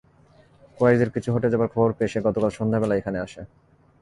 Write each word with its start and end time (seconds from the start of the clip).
কুরাইশদের 0.77 1.09
পিছু 1.13 1.29
হঁটে 1.33 1.47
যাবার 1.49 1.71
খবর 1.73 1.89
পেয়ে 1.93 2.11
সে 2.13 2.19
গতকাল 2.27 2.51
সন্ধাবেলায় 2.59 2.99
এখানে 2.99 3.17
আসে। 3.19 3.41